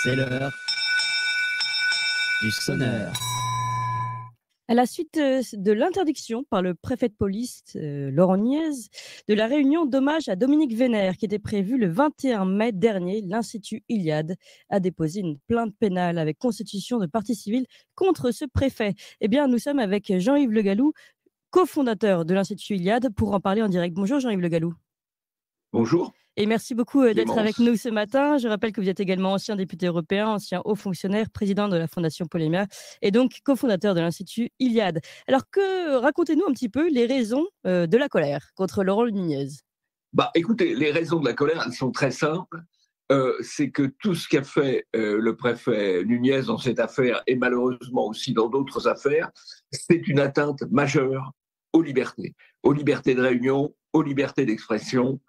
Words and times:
C'est 0.00 0.14
l'heure 0.14 0.52
du 2.40 2.52
sonneur. 2.52 3.12
À 4.68 4.74
la 4.74 4.86
suite 4.86 5.16
euh, 5.16 5.42
de 5.54 5.72
l'interdiction 5.72 6.44
par 6.44 6.62
le 6.62 6.76
préfet 6.76 7.08
de 7.08 7.14
police, 7.14 7.64
euh, 7.74 8.08
Laurent 8.12 8.36
Niez, 8.36 8.70
de 9.26 9.34
la 9.34 9.48
réunion 9.48 9.86
d'hommage 9.86 10.28
à 10.28 10.36
Dominique 10.36 10.72
Vénère 10.76 11.16
qui 11.16 11.24
était 11.24 11.40
prévue 11.40 11.78
le 11.78 11.88
21 11.88 12.44
mai 12.44 12.70
dernier, 12.70 13.22
l'Institut 13.22 13.82
Iliade 13.88 14.36
a 14.68 14.78
déposé 14.78 15.18
une 15.18 15.36
plainte 15.48 15.74
pénale 15.80 16.18
avec 16.18 16.38
constitution 16.38 16.98
de 16.98 17.06
partie 17.06 17.34
civile 17.34 17.66
contre 17.96 18.30
ce 18.30 18.44
préfet. 18.44 18.94
Eh 19.20 19.26
bien, 19.26 19.48
nous 19.48 19.58
sommes 19.58 19.80
avec 19.80 20.16
Jean-Yves 20.16 20.52
Le 20.52 20.62
Gallou, 20.62 20.92
cofondateur 21.50 22.24
de 22.24 22.34
l'Institut 22.34 22.76
Iliade, 22.76 23.12
pour 23.16 23.34
en 23.34 23.40
parler 23.40 23.62
en 23.62 23.68
direct. 23.68 23.96
Bonjour 23.96 24.20
Jean-Yves 24.20 24.38
Le 24.38 24.48
Gallou. 24.48 24.74
Bonjour. 25.72 26.12
Et 26.40 26.46
merci 26.46 26.76
beaucoup 26.76 27.02
euh, 27.02 27.14
d'être 27.14 27.36
avec 27.36 27.58
nous 27.58 27.74
ce 27.74 27.88
matin. 27.88 28.38
Je 28.38 28.46
rappelle 28.46 28.70
que 28.70 28.80
vous 28.80 28.88
êtes 28.88 29.00
également 29.00 29.32
ancien 29.32 29.56
député 29.56 29.86
européen, 29.88 30.28
ancien 30.28 30.62
haut 30.64 30.76
fonctionnaire, 30.76 31.30
président 31.30 31.66
de 31.66 31.76
la 31.76 31.88
Fondation 31.88 32.26
Polémia 32.26 32.68
et 33.02 33.10
donc 33.10 33.40
cofondateur 33.42 33.92
de 33.96 34.00
l'Institut 34.00 34.50
Iliade. 34.60 35.00
Alors 35.26 35.50
que 35.50 35.96
racontez-nous 35.96 36.44
un 36.48 36.52
petit 36.52 36.68
peu 36.68 36.88
les 36.90 37.06
raisons 37.06 37.44
euh, 37.66 37.88
de 37.88 37.98
la 37.98 38.08
colère 38.08 38.50
contre 38.54 38.84
Laurent 38.84 39.06
Nunez? 39.06 39.48
Bah, 40.12 40.30
écoutez, 40.36 40.76
les 40.76 40.92
raisons 40.92 41.18
de 41.18 41.26
la 41.26 41.34
colère, 41.34 41.64
elles 41.66 41.72
sont 41.72 41.90
très 41.90 42.12
simples. 42.12 42.62
Euh, 43.10 43.34
c'est 43.40 43.70
que 43.70 43.92
tout 44.00 44.14
ce 44.14 44.28
qu'a 44.28 44.44
fait 44.44 44.86
le 44.94 45.32
préfet 45.32 46.04
Nunez 46.04 46.42
dans 46.42 46.58
cette 46.58 46.78
affaire 46.78 47.20
et 47.26 47.34
malheureusement 47.34 48.06
aussi 48.06 48.32
dans 48.32 48.48
d'autres 48.48 48.86
affaires, 48.86 49.32
c'est 49.72 50.06
une 50.06 50.20
atteinte 50.20 50.62
majeure 50.70 51.32
aux 51.72 51.82
libertés, 51.82 52.36
aux 52.62 52.72
libertés 52.72 53.16
de 53.16 53.22
réunion, 53.22 53.74
aux 53.92 54.02
libertés 54.02 54.46
d'expression. 54.46 55.20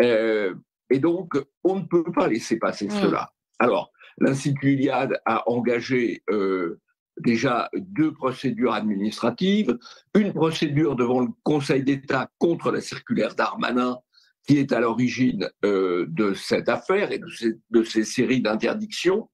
Euh, 0.00 0.54
et 0.90 0.98
donc, 0.98 1.34
on 1.62 1.76
ne 1.76 1.84
peut 1.84 2.10
pas 2.12 2.28
laisser 2.28 2.58
passer 2.58 2.86
mm. 2.86 3.00
cela. 3.02 3.32
Alors, 3.58 3.92
l'Institut 4.18 4.74
Iliade 4.74 5.20
a 5.24 5.48
engagé 5.48 6.22
euh, 6.30 6.80
déjà 7.18 7.70
deux 7.74 8.12
procédures 8.12 8.74
administratives, 8.74 9.78
une 10.14 10.32
procédure 10.32 10.96
devant 10.96 11.20
le 11.20 11.28
Conseil 11.42 11.82
d'État 11.82 12.28
contre 12.38 12.70
la 12.70 12.80
circulaire 12.80 13.34
d'Armanin, 13.34 13.98
qui 14.46 14.58
est 14.58 14.72
à 14.72 14.80
l'origine 14.80 15.48
euh, 15.64 16.06
de 16.08 16.34
cette 16.34 16.68
affaire 16.68 17.12
et 17.12 17.18
de 17.18 17.28
ces, 17.28 17.54
de 17.70 17.82
ces 17.82 18.04
séries 18.04 18.42
d'interdictions, 18.42 19.30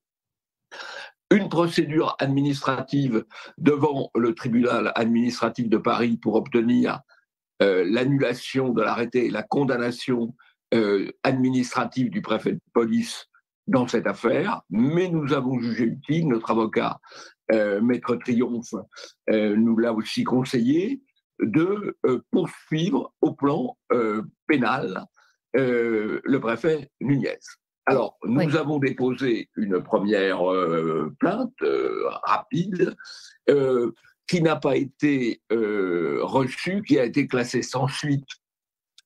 une 1.32 1.48
procédure 1.48 2.16
administrative 2.18 3.24
devant 3.58 4.10
le 4.14 4.34
tribunal 4.34 4.92
administratif 4.94 5.68
de 5.68 5.78
Paris 5.78 6.16
pour 6.16 6.34
obtenir 6.34 7.00
l'annulation 7.60 8.70
de 8.70 8.80
l'arrêté 8.80 9.26
et 9.26 9.30
la 9.30 9.42
condamnation 9.42 10.34
euh, 10.72 11.10
administrative 11.24 12.10
du 12.10 12.22
préfet 12.22 12.52
de 12.52 12.60
police 12.72 13.26
dans 13.66 13.88
cette 13.88 14.06
affaire, 14.06 14.62
mais 14.70 15.08
nous 15.08 15.32
avons 15.32 15.58
jugé 15.58 15.84
utile, 15.84 16.28
notre 16.28 16.52
avocat, 16.52 17.00
euh, 17.52 17.80
Maître 17.80 18.14
Triomphe, 18.14 18.74
euh, 19.30 19.56
nous 19.56 19.76
l'a 19.78 19.92
aussi 19.92 20.22
conseillé, 20.22 21.02
de 21.40 21.96
poursuivre 22.30 23.12
au 23.20 23.32
plan 23.32 23.76
pénal 24.46 25.06
le 25.54 26.38
préfet 26.38 26.90
Nunez. 27.00 27.38
Alors, 27.86 28.18
nous 28.24 28.56
avons 28.56 28.78
déposé 28.78 29.48
une 29.56 29.82
première 29.82 30.42
plainte 31.18 31.56
rapide 32.24 32.94
qui 34.28 34.42
n'a 34.42 34.56
pas 34.56 34.76
été 34.76 35.40
reçue, 35.48 36.82
qui 36.82 36.98
a 36.98 37.04
été 37.04 37.26
classée 37.26 37.62
sans 37.62 37.88
suite 37.88 38.28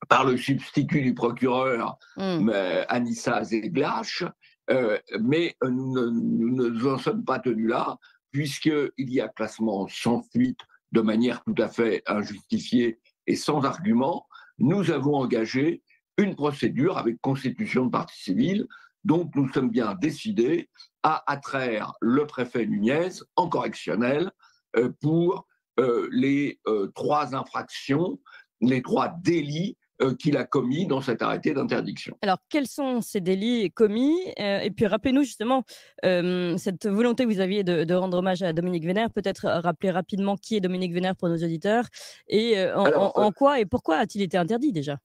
par 0.09 0.25
le 0.25 0.37
substitut 0.37 1.01
du 1.01 1.13
procureur 1.13 1.97
mmh. 2.17 2.51
Anissa 2.89 3.43
Zeglache, 3.43 4.23
euh, 4.71 4.97
mais 5.21 5.55
nous 5.63 6.11
ne 6.11 6.69
nous 6.69 6.87
en 6.87 6.97
sommes 6.97 7.23
pas 7.23 7.39
tenus 7.39 7.69
là, 7.69 7.97
puisqu'il 8.31 8.91
y 8.97 9.21
a 9.21 9.27
classement 9.29 9.87
sans 9.87 10.23
fuite 10.31 10.59
de 10.91 11.01
manière 11.01 11.43
tout 11.43 11.55
à 11.57 11.67
fait 11.67 12.01
injustifiée 12.07 12.99
et 13.27 13.35
sans 13.35 13.63
argument. 13.63 14.25
Nous 14.57 14.91
avons 14.91 15.15
engagé 15.15 15.83
une 16.17 16.35
procédure 16.35 16.97
avec 16.97 17.19
constitution 17.21 17.85
de 17.85 17.91
partie 17.91 18.21
civile, 18.21 18.67
dont 19.03 19.29
nous 19.35 19.51
sommes 19.51 19.69
bien 19.69 19.93
décidés 19.93 20.69
à 21.03 21.23
attraire 21.31 21.93
le 22.01 22.25
préfet 22.25 22.65
Nunez 22.65 23.09
en 23.35 23.47
correctionnel 23.47 24.31
euh, 24.77 24.89
pour 25.01 25.45
euh, 25.79 26.07
les 26.11 26.59
trois 26.95 27.35
infractions, 27.35 28.19
les 28.61 28.81
trois 28.81 29.09
délits 29.21 29.77
qu'il 30.19 30.37
a 30.37 30.43
commis 30.43 30.87
dans 30.87 31.01
cet 31.01 31.21
arrêté 31.21 31.53
d'interdiction. 31.53 32.17
Alors, 32.21 32.37
quels 32.49 32.67
sont 32.67 33.01
ces 33.01 33.21
délits 33.21 33.71
commis 33.71 34.15
euh, 34.39 34.59
Et 34.59 34.71
puis, 34.71 34.87
rappelez-nous 34.87 35.23
justement 35.23 35.63
euh, 36.03 36.57
cette 36.57 36.87
volonté 36.87 37.23
que 37.23 37.29
vous 37.29 37.39
aviez 37.39 37.63
de, 37.63 37.93
rendre 37.93 38.17
hommage 38.17 38.43
à 38.43 38.53
Dominique 38.53 38.85
Vénère. 38.85 39.09
Peut-être 39.11 39.47
rappeler 39.47 39.91
rapidement 39.91 40.35
qui 40.35 40.57
est 40.57 40.61
Dominique 40.61 40.93
Vénère 40.93 41.15
pour 41.15 41.29
nos 41.29 41.37
auditeurs 41.37 41.85
et 42.27 42.61
en, 42.75 43.31
quoi 43.31 43.59
et 43.59 43.65
pourquoi 43.65 43.97
a-t-il 43.97 44.21
été 44.21 44.37
interdit 44.37 44.71
déjà? 44.71 44.97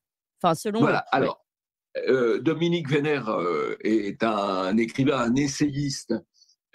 Enfin, 0.42 0.54
selon. 0.54 0.80
Voilà. 0.80 1.04
Alors, 1.12 1.44
Dominique 2.40 2.88
Vénère 2.88 3.30
est 3.84 4.22
un 4.22 4.76
écrivain, 4.76 5.18
un 5.18 5.34
essayiste 5.36 6.14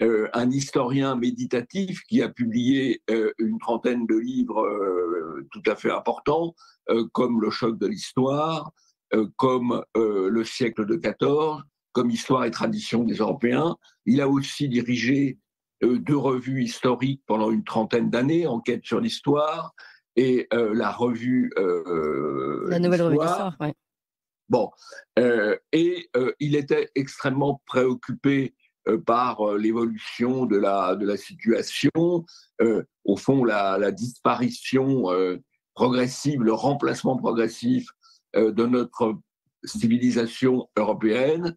euh, 0.02 0.28
un 0.34 0.50
historien 0.50 1.16
méditatif 1.16 2.02
qui 2.06 2.20
a 2.20 2.28
publié 2.28 3.00
euh, 3.08 3.32
une 3.38 3.58
trentaine 3.58 4.06
de 4.06 4.16
livres 4.16 4.60
euh, 4.60 5.48
tout 5.50 5.62
à 5.64 5.74
fait 5.74 5.90
importants, 5.90 6.54
comme 7.12 7.40
Le 7.40 7.50
choc 7.50 7.78
de 7.78 7.86
l'histoire, 7.86 8.72
comme 9.36 9.82
Le 9.94 10.44
siècle 10.44 10.86
de 10.86 10.96
XIV, 10.96 11.62
comme 11.92 12.10
Histoire 12.10 12.44
et 12.44 12.50
tradition 12.50 13.04
des 13.04 13.16
Européens. 13.16 13.76
Il 14.04 14.20
a 14.20 14.28
aussi 14.28 14.68
dirigé 14.68 15.38
deux 15.82 16.16
revues 16.16 16.62
historiques 16.62 17.22
pendant 17.26 17.50
une 17.50 17.64
trentaine 17.64 18.10
d'années, 18.10 18.46
Enquête 18.46 18.84
sur 18.84 19.00
l'histoire 19.00 19.74
et 20.16 20.48
la 20.52 20.90
revue 20.90 21.50
La 21.56 22.78
Nouvelle 22.78 23.02
Revue 23.02 23.18
d'Histoire. 23.18 23.56
Ouais. 23.60 23.74
Bon, 24.48 24.70
et 25.72 26.10
il 26.38 26.56
était 26.56 26.90
extrêmement 26.94 27.62
préoccupé 27.66 28.54
euh, 28.88 28.98
par 28.98 29.40
euh, 29.40 29.58
l'évolution 29.58 30.46
de 30.46 30.56
la, 30.56 30.94
de 30.94 31.06
la 31.06 31.16
situation, 31.16 32.24
euh, 32.60 32.84
au 33.04 33.16
fond 33.16 33.44
la, 33.44 33.90
disparition 33.90 35.06
progressive, 35.76 36.42
le 36.42 36.52
remplacement 36.52 37.16
progressif 37.16 37.88
de 38.34 38.66
notre 38.66 39.14
civilisation 39.64 40.68
européenne. 40.76 41.54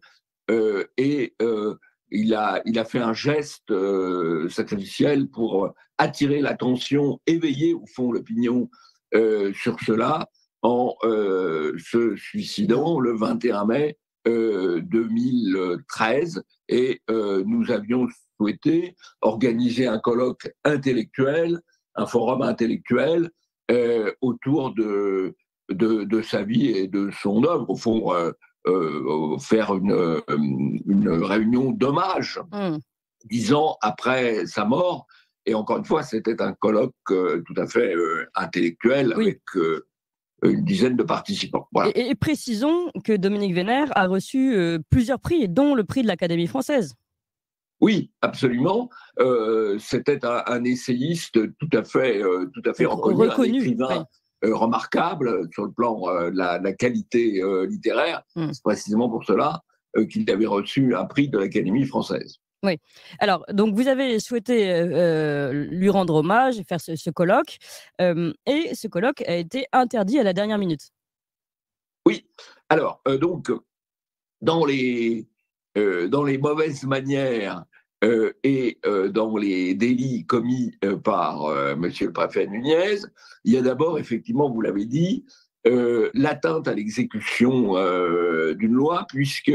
et 0.96 1.34
il, 2.10 2.34
a, 2.34 2.62
il 2.64 2.78
a 2.78 2.84
fait 2.84 3.00
un 3.00 3.12
geste 3.12 3.72
sacrificiel 4.48 5.28
pour 5.28 5.74
attirer 5.98 6.40
l'attention, 6.40 7.20
éveiller 7.26 7.74
au 7.74 7.84
fond 7.86 8.12
l'opinion 8.12 8.70
sur 9.12 9.78
cela 9.84 10.28
en 10.62 10.94
se 11.02 12.14
suicidant 12.16 13.00
le 13.00 13.16
21 13.16 13.64
mai 13.64 13.98
2013 14.26 16.36
euh, 16.36 16.42
et 16.68 17.00
euh, 17.10 17.42
nous 17.46 17.70
avions 17.70 18.06
souhaité 18.36 18.94
organiser 19.22 19.86
un 19.86 19.98
colloque 19.98 20.52
intellectuel, 20.64 21.60
un 21.94 22.06
forum 22.06 22.42
intellectuel 22.42 23.24
euh, 23.24 23.28
autour 24.20 24.74
de, 24.74 25.34
de, 25.68 26.22
sa 26.22 26.42
vie 26.42 26.68
et 26.68 26.88
de 26.88 27.10
son 27.10 27.44
œuvre, 27.44 27.68
au 27.68 27.76
fond, 27.76 28.12
faire 29.38 29.74
une, 29.74 30.20
une 30.86 31.08
réunion 31.08 31.70
d'hommage, 31.70 32.40
mmh. 32.52 32.76
dix 33.24 33.54
ans 33.54 33.76
après 33.82 34.46
sa 34.46 34.64
mort. 34.64 35.06
Et 35.46 35.54
encore 35.54 35.78
une 35.78 35.84
fois, 35.84 36.02
c'était 36.02 36.42
un 36.42 36.52
colloque 36.52 36.94
tout 37.06 37.54
à 37.56 37.66
fait 37.66 37.94
intellectuel 38.34 39.12
avec 39.12 39.40
une 40.42 40.64
dizaine 40.64 40.96
de 40.96 41.02
participants. 41.02 41.68
Et, 41.94 42.14
précisons 42.14 42.90
que 43.04 43.16
Dominique 43.16 43.54
Vénère 43.54 43.88
a 43.96 44.06
reçu 44.06 44.54
euh, 44.54 44.78
plusieurs 44.90 45.20
prix, 45.20 45.48
dont 45.48 45.74
le 45.74 45.84
prix 45.84 46.02
de 46.02 46.06
l'Académie 46.06 46.46
française. 46.46 46.94
Oui, 47.80 48.10
absolument. 48.20 48.90
Euh, 49.18 49.78
c'était 49.78 50.24
un, 50.24 50.64
essayiste 50.64 51.38
tout 51.56 51.68
à 51.72 51.82
fait, 51.84 52.22
euh, 52.22 52.50
tout 52.52 52.62
à 52.68 52.74
fait 52.74 52.84
reconnu, 52.84 53.28
un 53.28 53.42
écrivain 53.42 54.06
remarquable 54.42 55.48
sur 55.52 55.64
le 55.64 55.72
plan 55.72 56.00
de 56.00 56.36
la, 56.36 56.72
qualité 56.72 57.42
littéraire. 57.68 58.22
Hmm. 58.36 58.52
C'est 58.52 58.62
précisément 58.62 59.08
pour 59.08 59.24
cela 59.24 59.62
qu'il 60.10 60.30
avait 60.30 60.46
reçu 60.46 60.94
un 60.94 61.04
prix 61.04 61.28
de 61.28 61.38
l'Académie 61.38 61.84
française. 61.84 62.38
Oui. 62.62 62.78
Alors, 63.18 63.44
donc 63.52 63.74
vous 63.74 63.88
avez 63.88 64.20
souhaité 64.20 64.70
euh, 64.70 65.52
lui 65.52 65.88
rendre 65.88 66.14
hommage 66.16 66.58
et 66.58 66.64
faire 66.64 66.80
ce, 66.80 67.10
colloque, 67.10 67.56
et 67.98 68.74
ce 68.74 68.88
colloque 68.88 69.22
a 69.22 69.36
été 69.36 69.66
interdit 69.72 70.18
à 70.18 70.22
la 70.22 70.32
dernière 70.32 70.58
minute. 70.58 70.90
Oui. 72.06 72.26
Alors, 72.68 73.02
euh, 73.08 73.18
donc, 73.18 73.50
dans 74.40 74.64
les, 74.64 75.28
euh, 75.76 76.08
dans 76.08 76.24
les 76.24 76.38
mauvaises 76.38 76.84
manières 76.84 77.64
et 78.02 78.78
dans 79.10 79.36
les 79.36 79.74
délits 79.74 80.24
commis 80.26 80.72
par 81.04 81.76
Monsieur 81.76 82.06
le 82.06 82.12
préfet 82.12 82.46
Nunez, 82.46 83.00
il 83.44 83.52
y 83.52 83.56
a 83.56 83.62
d'abord, 83.62 83.98
effectivement, 83.98 84.50
vous 84.50 84.60
l'avez 84.60 84.86
dit, 84.86 85.24
l'atteinte 85.64 86.68
à 86.68 86.74
l'exécution 86.74 87.74
d'une 88.54 88.72
loi, 88.72 89.06
puisque 89.08 89.52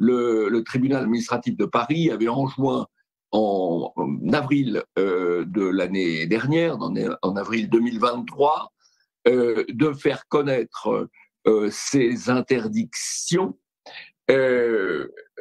le, 0.00 0.62
tribunal 0.64 1.02
administratif 1.02 1.56
de 1.56 1.66
Paris 1.66 2.10
avait 2.10 2.28
enjoint 2.28 2.86
en, 3.32 3.92
avril 4.32 4.82
euh, 4.98 5.44
de 5.44 5.62
l'année 5.62 6.26
dernière, 6.26 6.78
en, 6.80 7.36
avril 7.36 7.70
2023, 7.70 8.72
euh, 9.28 9.64
de 9.68 9.92
faire 9.92 10.26
connaître 10.28 11.08
ces 11.70 12.28
interdictions, 12.28 13.58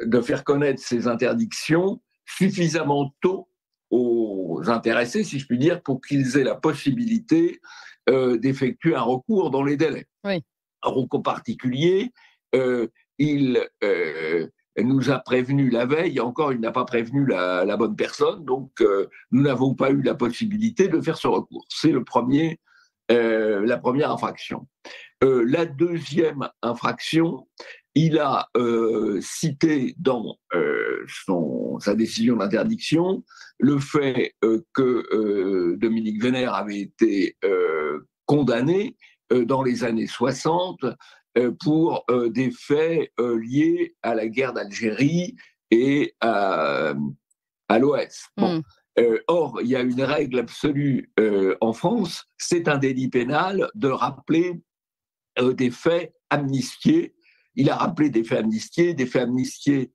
de 0.05 0.21
faire 0.21 0.43
connaître 0.43 0.81
ces 0.81 1.07
interdictions 1.07 2.01
suffisamment 2.25 3.13
tôt 3.21 3.49
aux 3.89 4.61
intéressés, 4.67 5.23
si 5.23 5.39
je 5.39 5.47
puis 5.47 5.57
dire, 5.57 5.81
pour 5.81 6.01
qu'ils 6.01 6.37
aient 6.37 6.43
la 6.43 6.55
possibilité 6.55 7.59
d'effectuer 8.07 8.95
un 8.95 9.01
recours 9.01 9.51
dans 9.51 9.63
les 9.63 9.77
délais. 9.77 10.07
Oui. 10.23 10.43
Un 10.81 10.89
recours 10.89 11.21
particulier 11.21 12.11
euh, 12.55 12.87
il 13.17 13.61
euh, 13.83 14.47
nous 14.77 15.11
a 15.11 15.19
prévenu 15.19 15.69
la 15.69 15.85
veille, 15.85 16.19
encore 16.19 16.53
il 16.53 16.59
n'a 16.59 16.71
pas 16.71 16.85
prévenu 16.85 17.25
la, 17.25 17.77
bonne 17.77 17.95
personne, 17.95 18.45
donc 18.45 18.71
euh, 18.81 19.09
nous 19.31 19.41
n'avons 19.41 19.75
pas 19.75 19.91
eu 19.91 20.01
la 20.01 20.15
possibilité 20.15 20.87
de 20.87 21.01
faire 21.01 21.17
ce 21.17 21.27
recours. 21.27 21.65
C'est 21.69 21.91
le 21.91 22.03
premier, 22.03 22.59
la 23.09 23.77
première 23.77 24.11
infraction. 24.11 24.67
la 25.21 25.65
deuxième 25.65 26.49
infraction, 26.61 27.47
il 27.95 28.19
a 28.19 28.47
cité 29.19 29.95
dans 29.97 30.37
son, 31.07 31.79
sa 31.79 31.95
décision 31.95 32.37
d'interdiction 32.37 33.23
le 33.59 33.79
fait 33.79 34.35
que 34.73 35.75
Dominique 35.75 36.21
Vénère 36.21 36.53
avait 36.53 36.79
été 36.79 37.35
condamné 38.25 38.95
dans 39.31 39.63
les 39.63 39.83
années 39.83 40.07
60 40.07 40.85
euh, 41.37 41.51
pour 41.63 42.05
euh, 42.09 42.29
des 42.29 42.49
faits 42.49 43.11
euh, 43.19 43.39
liés 43.39 43.95
à 44.01 44.15
la 44.15 44.27
guerre 44.27 44.51
d'Algérie 44.51 45.35
et 45.69 46.15
à, 46.21 46.95
l'OS. 47.69 48.29
Hmm. 48.35 48.61
or, 49.27 49.59
il 49.61 49.67
y 49.67 49.75
a 49.75 49.81
une 49.81 50.01
règle 50.01 50.39
absolue 50.39 51.11
en 51.61 51.71
France, 51.73 52.25
c'est 52.37 52.67
un 52.67 52.79
délit 52.79 53.09
pénal 53.09 53.69
de 53.75 53.87
rappeler 53.87 54.59
des 55.39 55.69
faits 55.69 56.11
amnistiés. 56.31 57.13
Il 57.55 57.69
a 57.69 57.75
rappelé 57.75 58.09
des 58.09 58.23
faits 58.23 58.39
amnistiés, 58.39 58.93
des 58.93 59.05
faits 59.05 59.23
amnistiés 59.23 59.91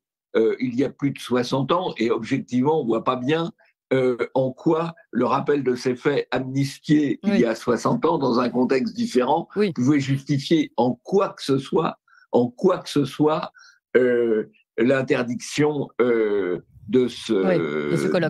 il 0.59 0.75
y 0.75 0.83
a 0.83 0.91
plus 0.91 1.13
de 1.13 1.19
60 1.21 1.71
ans, 1.71 1.95
et 1.97 2.11
objectivement, 2.11 2.81
on 2.81 2.83
ne 2.83 2.89
voit 2.89 3.05
pas 3.05 3.15
bien 3.15 3.53
euh, 3.93 4.17
en 4.35 4.51
quoi 4.51 4.95
le 5.13 5.25
rappel 5.25 5.63
de 5.63 5.75
ces 5.77 5.95
faits 5.95 6.27
amnistiés 6.31 7.21
il 7.23 7.39
y 7.39 7.45
a 7.45 7.55
60 7.55 8.05
ans 8.07 8.19
dans 8.19 8.41
un 8.41 8.49
contexte 8.49 8.95
différent 8.95 9.47
pouvait 9.75 10.01
justifier 10.01 10.73
en 10.77 10.99
quoi 11.03 11.29
que 11.29 11.43
ce 11.45 11.59
soit, 11.59 11.99
en 12.33 12.49
quoi 12.49 12.79
que 12.79 12.89
ce 12.89 13.05
soit 13.05 13.53
euh, 13.97 14.51
l'interdiction 14.79 15.91
euh, 16.01 16.65
de, 16.89 17.07
ce, 17.09 17.35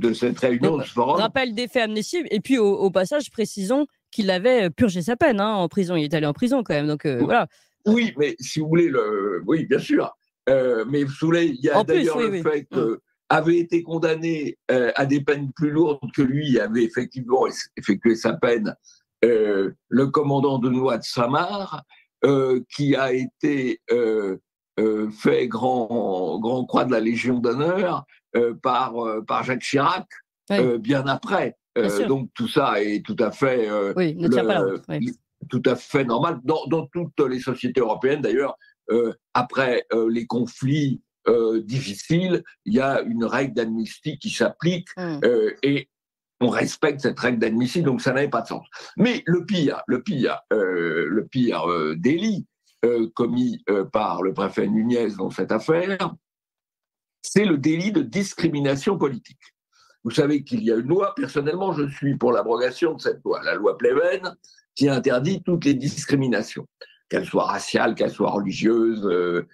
de, 0.00 0.12
cette 0.12 0.38
réunion, 0.40 0.76
de 0.76 0.82
ce 0.82 0.92
forum. 0.92 1.18
Rappel 1.18 1.54
des 1.54 1.68
faits 1.68 1.84
amnistiés, 1.84 2.24
et 2.30 2.40
puis 2.40 2.58
au, 2.58 2.90
passage, 2.90 3.30
précisons 3.30 3.86
qu'il 4.10 4.30
avait 4.30 4.68
purgé 4.70 5.02
sa 5.02 5.16
peine 5.16 5.40
hein, 5.40 5.54
en 5.54 5.68
prison. 5.68 5.96
Il 5.96 6.04
est 6.04 6.14
allé 6.14 6.26
en 6.26 6.34
prison 6.34 6.62
quand 6.62 6.74
même, 6.74 6.88
donc 6.88 7.06
voilà. 7.06 7.46
Oui, 7.86 8.14
mais 8.16 8.36
si 8.40 8.60
vous 8.60 8.68
voulez, 8.68 8.88
le... 8.88 9.42
oui, 9.46 9.66
bien 9.66 9.78
sûr. 9.78 10.16
mais 10.46 11.04
vous 11.04 11.12
voulez, 11.20 11.46
il 11.46 11.64
y 11.64 11.70
a 11.70 11.82
d'ailleurs 11.84 12.18
le 12.18 12.42
fait 12.42 12.64
que 12.70 12.78
hum 12.78 12.98
avait 13.28 13.58
été 13.58 13.82
condamné 13.82 14.58
euh, 14.70 14.92
à 14.94 15.06
des 15.06 15.20
peines 15.20 15.52
plus 15.52 15.70
lourdes 15.70 16.12
que 16.14 16.22
lui, 16.22 16.58
avait 16.60 16.84
effectivement 16.84 17.46
effectué 17.76 18.14
sa 18.16 18.34
peine, 18.34 18.74
euh, 19.24 19.72
le 19.88 20.06
commandant 20.08 20.58
de 20.58 20.68
Noix 20.68 20.98
de 20.98 21.04
Samar, 21.04 21.82
euh, 22.24 22.60
qui 22.74 22.94
a 22.96 23.12
été 23.12 23.80
fait 25.12 25.46
grand, 25.46 26.38
grand 26.40 26.64
croix 26.64 26.84
de 26.84 26.92
la 26.92 27.00
Légion 27.00 27.38
d'honneur 27.38 28.04
par, 28.62 28.94
par 29.26 29.44
Jacques 29.44 29.62
Chirac, 29.62 30.06
bien 30.80 31.06
après. 31.06 31.56
donc 32.08 32.30
tout 32.34 32.48
ça 32.48 32.82
est 32.82 33.04
tout 33.04 33.16
à 33.18 33.30
fait, 33.30 33.68
tout 35.48 35.62
à 35.66 35.76
fait 35.76 36.04
normal 36.04 36.40
dans, 36.44 36.66
dans, 36.66 36.86
toutes 36.86 37.20
les 37.20 37.40
sociétés 37.40 37.80
européennes 37.80 38.20
d'ailleurs. 38.20 38.56
après 39.34 39.86
les 40.08 40.26
conflits 40.26 41.00
euh, 41.26 41.62
difficile, 41.62 42.44
il 42.66 42.74
y 42.74 42.80
a 42.80 43.00
une 43.00 43.24
règle 43.24 43.54
d'amnistie 43.54 44.18
qui 44.18 44.28
s'applique 44.28 44.88
mmh. 44.98 45.20
euh, 45.24 45.54
et 45.62 45.88
on 46.40 46.50
respecte 46.50 47.00
cette 47.00 47.18
règle 47.18 47.38
d'amnistie, 47.38 47.80
donc 47.80 48.02
ça 48.02 48.12
n'avait 48.12 48.28
pas 48.28 48.42
de 48.42 48.48
sens. 48.48 48.66
Mais 48.98 49.22
le 49.24 49.46
pire, 49.46 49.80
le 49.86 50.02
pire, 50.02 50.42
euh, 50.52 51.06
le 51.08 51.26
pire 51.26 51.64
délit 51.96 52.46
commis 53.14 53.64
par 53.94 54.22
le 54.22 54.34
préfet 54.34 54.66
Nunez 54.66 55.12
dans 55.16 55.30
cette 55.30 55.52
affaire, 55.52 56.14
c'est 57.22 57.46
le 57.46 57.56
délit 57.56 57.92
de 57.92 58.02
discrimination 58.02 58.98
politique. 58.98 59.40
Vous 60.02 60.10
savez 60.10 60.44
qu'il 60.44 60.62
y 60.62 60.70
a 60.70 60.76
une 60.76 60.88
loi, 60.88 61.14
personnellement, 61.14 61.72
je 61.72 61.88
suis 61.88 62.18
pour 62.18 62.30
l'abrogation 62.30 62.92
de 62.92 63.00
cette 63.00 63.24
loi, 63.24 63.42
la 63.42 63.54
loi 63.54 63.78
Pleven, 63.78 64.36
qui 64.74 64.88
interdit 64.88 65.42
toutes 65.42 65.64
les 65.64 65.74
discriminations, 65.74 66.66
qu'elles 67.08 67.26
soient 67.26 67.46
raciales, 67.46 67.94
qu'elles 67.94 68.10
soient 68.10 68.30
religieuses, 68.30 69.06
euh, 69.06 69.46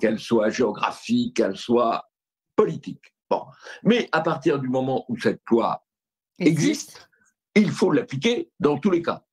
qu'elle 0.00 0.18
soit 0.18 0.50
géographique, 0.50 1.36
qu'elle 1.36 1.56
soit 1.56 2.08
politique. 2.54 3.14
Bon. 3.30 3.44
Mais 3.82 4.08
à 4.12 4.20
partir 4.20 4.58
du 4.58 4.68
moment 4.68 5.04
où 5.08 5.18
cette 5.18 5.42
loi 5.50 5.84
existe, 6.38 7.08
il 7.54 7.70
faut 7.70 7.90
l'appliquer 7.90 8.50
dans 8.60 8.78
tous 8.78 8.90
les 8.90 9.02
cas. 9.02 9.24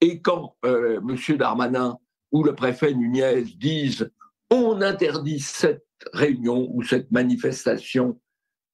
Et 0.00 0.20
quand 0.20 0.56
euh, 0.64 1.00
M. 1.00 1.36
Darmanin 1.36 1.98
ou 2.32 2.42
le 2.42 2.54
préfet 2.54 2.94
Nunez 2.94 3.42
disent 3.42 4.10
on 4.50 4.80
interdit 4.80 5.40
cette 5.40 5.84
réunion 6.12 6.68
ou 6.72 6.82
cette 6.82 7.10
manifestation 7.10 8.20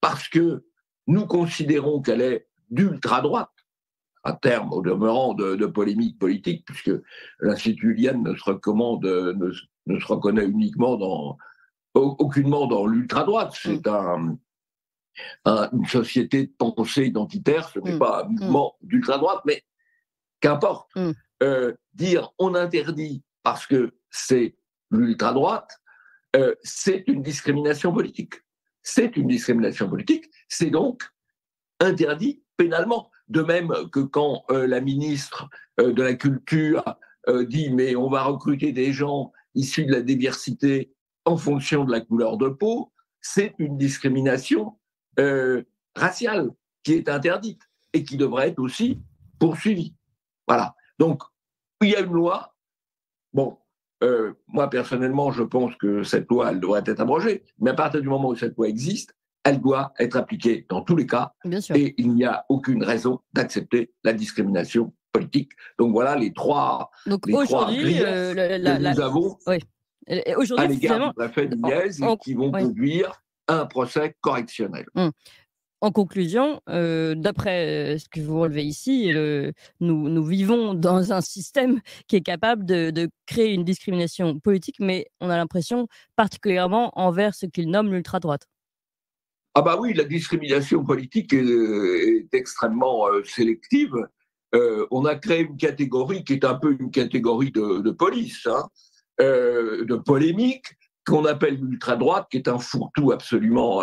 parce 0.01 0.29
que 0.29 0.65
nous 1.07 1.27
considérons 1.27 2.03
qu'elle 2.03 2.21
est 2.21 2.49
d'ultra-droite, 2.71 3.52
un 4.25 4.35
terme 4.35 4.73
au 4.73 4.83
demeurant 4.83 5.35
de, 5.35 5.67
polémique 5.67 6.19
politique, 6.19 6.65
puisque 6.65 6.93
l'Institut 7.41 7.95
Liane 7.95 8.23
ne 8.23 8.35
se 8.35 8.45
recommande, 8.45 9.05
ne, 9.05 9.99
se 9.99 10.07
reconnaît 10.07 10.47
uniquement 10.47 10.97
dans, 10.97 11.39
aucunement 11.95 12.67
dans 12.67 12.87
l'ultra-droite. 12.87 13.53
C'est 13.61 13.87
mm. 13.87 14.39
un, 15.45 15.71
une 15.73 15.87
société 15.87 16.47
de 16.47 16.53
pensée 16.53 17.07
identitaire, 17.07 17.69
ce 17.69 17.81
n'est 17.81 17.97
mm. 17.97 17.99
pas 17.99 18.25
un 18.25 18.29
mouvement 18.29 18.77
mm. 18.81 18.87
d'ultra-droite, 18.87 19.43
mais 19.45 19.63
qu'importe. 20.41 20.91
Euh, 21.43 21.75
dire 21.93 22.33
on 22.39 22.55
interdit 22.55 23.25
parce 23.43 23.67
que 23.67 23.95
c'est 24.11 24.55
l'ultra-droite, 24.93 25.81
euh, 26.37 26.55
c'est 26.63 27.03
une 27.09 27.23
discrimination 27.23 27.93
politique. 27.93 28.35
C'est 28.83 29.17
une 29.17 29.27
discrimination 29.27 29.89
politique, 29.89 30.31
c'est 30.49 30.71
donc 30.71 31.03
interdit 31.81 32.43
pénalement. 32.57 33.11
De 33.29 33.43
même 33.43 33.73
que 33.91 34.01
quand 34.01 34.45
euh, 34.51 34.67
la 34.67 34.81
ministre 34.81 35.49
euh, 35.81 35.93
de 35.93 36.03
la 36.03 36.15
Culture 36.15 36.85
euh, 37.29 37.45
dit 37.45 37.71
mais 37.71 37.97
on 37.97 38.11
va 38.11 38.25
recruter 38.25 38.73
des 38.73 38.93
gens 38.93 39.33
issus 39.55 39.85
de 39.85 39.93
la 39.93 40.03
diversité 40.03 40.93
en 41.25 41.37
fonction 41.37 41.85
de 41.85 41.93
la 41.93 42.01
couleur 42.01 42.37
de 42.37 42.49
peau, 42.49 42.93
c'est 43.21 43.55
une 43.59 43.79
discrimination 43.79 44.77
raciale 45.95 46.51
qui 46.83 46.95
est 46.95 47.09
interdite 47.09 47.61
et 47.93 48.03
qui 48.03 48.17
devrait 48.17 48.49
être 48.49 48.59
aussi 48.59 49.01
poursuivie. 49.39 49.95
Voilà. 50.49 50.75
Donc, 50.99 51.23
il 51.83 51.91
y 51.91 51.95
a 51.95 52.01
une 52.01 52.13
loi. 52.13 52.57
Bon, 53.33 53.59
moi 54.49 54.69
personnellement, 54.69 55.31
je 55.31 55.45
pense 55.45 55.77
que 55.77 56.03
cette 56.03 56.29
loi, 56.29 56.51
elle 56.51 56.61
devrait 56.61 56.83
être 56.87 57.01
abrogée. 57.01 57.45
Mais 57.61 57.71
à 57.71 57.75
partir 57.75 58.01
du 58.01 58.09
moment 58.09 58.31
où 58.31 58.37
cette 58.37 58.57
loi 58.57 58.69
existe, 58.69 59.15
elle 59.45 59.61
doit 59.61 59.93
être 59.99 60.17
appliquée 60.17 60.67
dans 60.69 60.83
tous 60.83 60.97
les 60.97 61.07
cas. 61.07 61.33
Et 61.75 61.95
il 61.99 62.15
n'y 62.15 62.25
a 62.25 62.45
aucune 62.49 62.83
raison 62.83 63.21
d'accepter 63.33 63.93
la 64.05 64.13
discrimination 64.13 64.93
politique. 65.13 65.53
Donc 65.79 65.93
voilà 65.93 66.17
les 66.17 66.33
trois. 66.33 66.91
Donc 67.07 67.27
aujourd'hui, 67.27 68.01
euh, 68.01 68.35
que 68.35 68.95
nous 68.95 69.01
avons 69.01 69.39
à 69.47 70.67
l'égard 70.67 71.09
du 71.09 71.15
préfet 71.15 71.45
et 71.45 72.17
qui 72.19 72.35
vont 72.35 72.51
conduire 72.51 73.23
un 73.49 73.67
procès 73.67 74.17
correctionnel. 74.21 74.87
Hum. 74.95 75.11
En 75.81 75.91
conclusion, 75.91 76.61
euh, 76.69 77.17
d'après 77.17 77.67
euh, 77.67 77.99
ce 77.99 78.09
que 78.09 78.21
vous 78.21 78.39
relevez 78.39 78.63
ici, 78.63 79.11
nous, 79.81 80.09
nous, 80.09 80.25
vivons 80.25 80.75
dans 80.75 81.13
un 81.13 81.21
système 81.21 81.81
qui 82.07 82.15
est 82.15 82.21
capable 82.21 82.65
de, 82.65 82.91
de 82.91 83.09
créer 83.27 83.53
une 83.53 83.65
discrimination 83.65 84.39
politique, 84.39 84.77
mais 84.79 85.07
on 85.21 85.29
a 85.29 85.37
l'impression 85.37 85.89
particulièrement 86.15 86.93
envers 86.95 87.35
ce 87.35 87.47
qu'il 87.47 87.69
nomme 87.69 87.93
l'ultra-droite. 87.93 88.47
Ah 89.55 89.61
bah 89.61 89.77
oui, 89.79 89.93
la 89.93 90.05
discrimination 90.05 90.83
politique 90.83 91.35
est, 91.35 92.33
extrêmement 92.33 93.07
euh, 93.09 93.23
sélective. 93.25 93.95
Euh, 94.55 94.87
on 94.91 95.05
a 95.05 95.15
créé 95.15 95.43
une 95.43 95.59
catégorie 95.59 96.25
qui 96.25 96.33
est 96.33 96.45
un 96.45 96.55
peu 96.55 96.75
une 96.79 96.91
catégorie 96.91 97.51
de, 97.51 97.91
police, 97.91 98.47
hein, 98.47 98.69
euh, 99.21 99.85
de 99.85 99.97
polémique, 99.97 100.67
qu'on 101.07 101.27
appelle 101.27 101.57
l'ultra-droite, 101.57 102.29
qui 102.31 102.39
est 102.39 102.49
un 102.49 102.59
fourre-tout 102.59 103.13
absolument 103.13 103.83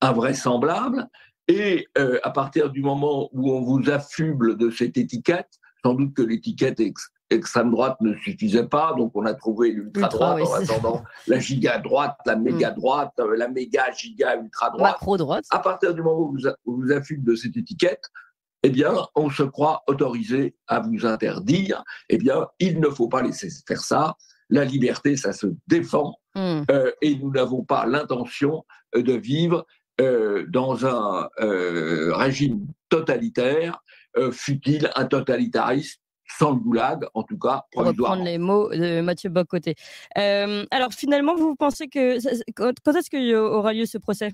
invraisemblable. 0.00 1.08
Et 1.46 1.86
à 1.94 2.30
partir 2.30 2.70
du 2.70 2.82
moment 2.82 3.28
où 3.32 3.52
on 3.52 3.60
vous 3.60 3.90
affuble 3.90 4.56
de 4.56 4.68
cette 4.68 4.96
étiquette, 4.96 5.50
sans 5.84 5.94
doute 5.94 6.14
que 6.14 6.22
l'étiquette 6.22 6.80
est, 6.80 6.94
extrême 7.32 7.70
droite 7.70 7.96
ne 8.00 8.14
suffisait 8.16 8.66
pas, 8.66 8.94
donc 8.96 9.12
on 9.14 9.24
a 9.24 9.34
trouvé 9.34 9.72
l'ultra 9.72 10.08
droite 10.08 10.42
en 10.42 10.52
attendant 10.54 11.04
la 11.26 11.38
giga 11.38 11.78
droite, 11.78 12.16
la 12.26 12.36
mm. 12.36 12.42
méga 12.42 12.70
droite, 12.70 13.12
euh, 13.18 13.36
la 13.36 13.48
méga 13.48 13.90
giga 13.92 14.36
ultra 14.36 14.70
droite. 14.70 14.92
Macro 14.92 15.16
droite. 15.16 15.44
À 15.50 15.58
partir 15.58 15.94
du 15.94 16.02
moment 16.02 16.20
où 16.20 16.36
vous, 16.36 16.48
vous 16.64 16.84
de 16.84 17.34
cette 17.34 17.56
étiquette, 17.56 18.04
eh 18.62 18.70
bien, 18.70 18.94
on 19.16 19.28
se 19.30 19.42
croit 19.42 19.82
autorisé 19.88 20.54
à 20.68 20.80
vous 20.80 21.04
interdire. 21.04 21.82
Eh 22.08 22.18
bien, 22.18 22.46
il 22.60 22.80
ne 22.80 22.88
faut 22.88 23.08
pas 23.08 23.22
laisser 23.22 23.48
faire 23.66 23.80
ça. 23.80 24.14
La 24.50 24.64
liberté, 24.64 25.16
ça 25.16 25.32
se 25.32 25.46
défend, 25.66 26.14
mm. 26.34 26.62
euh, 26.70 26.92
et 27.00 27.16
nous 27.16 27.30
n'avons 27.30 27.64
pas 27.64 27.86
l'intention 27.86 28.64
euh, 28.94 29.02
de 29.02 29.14
vivre 29.14 29.66
dans 30.48 30.84
un 30.84 31.28
régime 31.36 32.66
totalitaire, 32.88 33.84
fut-il 34.32 34.90
un 34.96 35.04
totalitarisme 35.04 36.01
sans 36.38 36.52
le 36.52 36.56
goulag, 36.56 37.04
en 37.14 37.22
tout 37.22 37.38
cas, 37.38 37.64
Pour 37.72 37.84
reprendre 37.84 38.24
les 38.24 38.38
mots 38.38 38.68
de 38.70 39.00
Mathieu 39.00 39.30
Bocoté. 39.30 39.74
Euh, 40.18 40.64
alors, 40.70 40.92
finalement, 40.92 41.34
vous 41.34 41.54
pensez 41.54 41.88
que. 41.88 42.18
Quand 42.54 42.94
est-ce 42.94 43.10
qu'il 43.10 43.34
aura 43.34 43.72
lieu 43.72 43.86
ce 43.86 43.98
procès? 43.98 44.32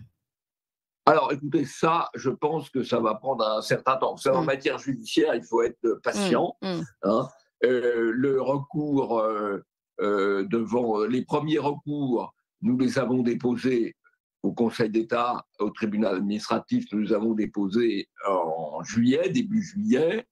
Alors, 1.07 1.33
écoutez, 1.33 1.65
ça, 1.65 2.11
je 2.15 2.31
pense 2.31 2.69
que 2.69 2.83
ça 2.83 3.01
va 3.01 3.15
prendre 3.15 3.47
un 3.47 3.63
certain 3.63 3.97
temps. 3.97 4.17
En 4.27 4.43
mm. 4.43 4.45
matière 4.45 4.79
judiciaire, 4.79 5.35
il 5.35 5.43
faut 5.43 5.63
être 5.63 6.01
patient. 6.03 6.55
Mm, 6.63 6.69
mm. 6.69 6.85
Hein. 7.05 7.29
Euh, 7.65 8.13
le 8.15 8.41
recours 8.41 9.19
euh, 9.19 9.65
devant 10.01 11.05
les 11.07 11.25
premiers 11.25 11.59
recours, 11.59 12.35
nous 12.61 12.79
les 12.79 12.99
avons 12.99 13.23
déposés 13.23 13.97
au 14.43 14.53
Conseil 14.53 14.91
d'État, 14.91 15.45
au 15.59 15.71
tribunal 15.71 16.17
administratif, 16.17 16.85
nous 16.93 17.01
les 17.01 17.13
avons 17.13 17.33
déposés 17.33 18.09
en 18.27 18.83
juillet, 18.85 19.31
début 19.31 19.63
juillet 19.63 20.27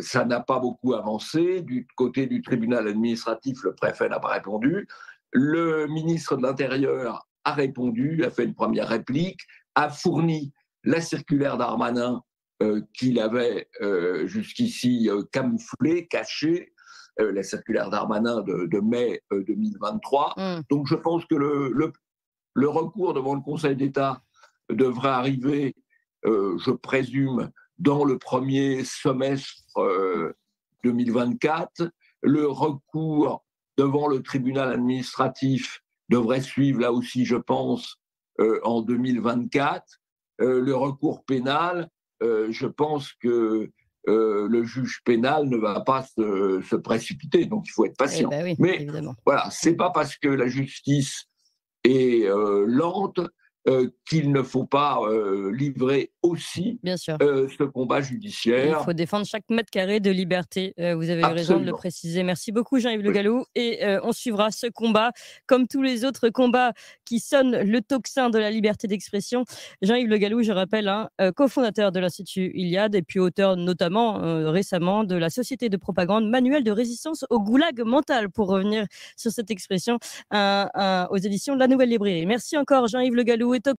ça 0.00 0.24
n'a 0.24 0.40
pas 0.40 0.58
beaucoup 0.58 0.94
avancé. 0.94 1.62
Du 1.62 1.86
côté 1.96 2.26
du 2.26 2.42
tribunal 2.42 2.88
administratif, 2.88 3.62
le 3.64 3.74
préfet 3.74 4.08
n'a 4.08 4.20
pas 4.20 4.32
répondu. 4.32 4.86
Le 5.32 5.86
ministre 5.86 6.36
de 6.36 6.42
l'Intérieur 6.42 7.26
a 7.44 7.52
répondu, 7.52 8.24
a 8.24 8.30
fait 8.30 8.44
une 8.44 8.54
première 8.54 8.88
réplique, 8.88 9.40
a 9.74 9.88
fourni 9.88 10.52
la 10.84 11.00
circulaire 11.00 11.56
d'Armanin 11.56 12.22
euh, 12.62 12.82
qu'il 12.92 13.20
avait 13.20 13.68
euh, 13.80 14.26
jusqu'ici 14.26 15.08
euh, 15.08 15.22
camouflée, 15.32 16.06
cachée, 16.08 16.72
la 17.20 17.42
circulaire 17.42 17.90
d'Armanin 17.90 18.42
de, 18.42 18.80
mai 18.80 19.20
2023. 19.32 20.34
Mm. 20.36 20.60
Donc 20.70 20.86
je 20.86 20.94
pense 20.94 21.24
que 21.26 21.34
le, 21.34 21.92
le, 22.54 22.68
recours 22.68 23.12
devant 23.12 23.34
le 23.34 23.40
Conseil 23.40 23.74
d'État 23.74 24.22
devrait 24.70 25.08
arriver, 25.08 25.74
je 26.24 26.70
présume, 26.70 27.50
dans 27.78 28.04
le 28.04 28.18
premier 28.18 28.84
semestre 28.84 29.64
2024. 30.84 31.82
Euh, 31.82 31.88
le 32.22 32.48
recours 32.48 33.44
devant 33.76 34.08
le 34.08 34.22
tribunal 34.22 34.72
administratif 34.72 35.82
devrait 36.08 36.40
suivre 36.40 36.80
là 36.80 36.92
aussi, 36.92 37.24
je 37.24 37.36
pense, 37.36 37.96
euh, 38.40 38.60
en 38.64 38.82
2024. 38.82 39.84
Euh, 40.40 40.60
le 40.60 40.74
recours 40.74 41.24
pénal, 41.24 41.88
je 42.20 42.66
pense 42.66 43.12
que 43.12 43.70
le 44.06 44.64
juge 44.64 45.02
pénal 45.04 45.48
ne 45.48 45.56
va 45.56 45.80
pas 45.80 46.02
se, 46.02 46.76
précipiter, 46.76 47.44
donc 47.44 47.68
il 47.68 47.70
faut 47.70 47.84
être 47.84 47.96
patient. 47.96 48.30
Eh 48.32 48.42
ben 48.42 48.56
Mais 48.58 48.86
voilà, 49.24 49.48
c'est 49.50 49.76
pas 49.76 49.90
parce 49.90 50.16
que 50.16 50.28
la 50.28 50.48
justice 50.48 51.26
est 51.84 52.28
lente 52.66 53.20
euh, 53.68 53.90
qu'il 54.08 54.32
ne 54.32 54.42
faut 54.42 54.64
pas 54.64 55.00
euh, 55.02 55.52
livrer 55.52 56.10
aussi 56.22 56.80
Bien 56.82 56.96
sûr. 56.96 57.18
Euh, 57.20 57.46
ce 57.58 57.64
combat 57.64 58.00
judiciaire. 58.00 58.78
Il 58.80 58.84
faut 58.84 58.94
défendre 58.94 59.26
chaque 59.26 59.44
mètre 59.50 59.70
carré 59.70 60.00
de 60.00 60.10
liberté. 60.10 60.72
vous 60.78 61.10
avez 61.10 61.20
eu 61.20 61.24
raison 61.24 61.58
de 61.58 61.66
le 61.66 61.72
préciser. 61.72 62.22
Merci 62.22 62.52
beaucoup, 62.52 62.78
Jean-Yves 62.78 63.02
Le 63.02 63.12
Gallou. 63.12 63.44
Et 63.54 63.80
on 64.02 64.12
suivra 64.12 64.50
ce 64.50 64.66
combat 64.68 65.12
comme 65.46 65.68
tous 65.68 65.82
les 65.82 66.04
autres 66.04 66.30
combats 66.30 66.72
qui 67.04 67.20
sonnent 67.20 67.60
le 67.60 67.80
tocsin 67.82 68.30
de 68.30 68.38
la 68.38 68.50
liberté 68.50 68.88
d'expression. 68.88 69.44
Jean-Yves 69.82 70.08
Le 70.08 70.16
Gallou, 70.16 70.42
je 70.42 70.52
rappelle, 70.52 70.88
hein, 70.88 71.10
cofondateur 71.36 71.92
de 71.92 72.00
l'Institut 72.00 72.50
Iliade 72.54 72.94
et 72.94 73.02
puis 73.02 73.18
auteur 73.18 73.56
notamment 73.56 74.50
récemment 74.50 75.04
de 75.04 75.14
la 75.14 75.28
société 75.28 75.68
de 75.68 75.76
propagande 75.76 76.28
Manuel 76.28 76.64
de 76.64 76.70
résistance 76.70 77.26
au 77.28 77.40
goulag 77.40 77.82
mental, 77.82 78.30
pour 78.30 78.48
revenir 78.48 78.86
sur 79.16 79.30
cette 79.30 79.50
expression 79.50 79.98
aux 80.32 81.16
éditions 81.18 81.54
de 81.54 81.60
la 81.60 81.68
Nouvelle 81.68 81.90
Librairie. 81.90 82.26
Merci 82.26 82.56
encore, 82.56 82.88
Jean-Yves 82.88 83.14
Le 83.14 83.22
Gallou 83.24 83.57